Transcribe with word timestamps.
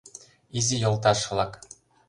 —Изи 0.57 0.75
йолташ-влак! 0.83 1.51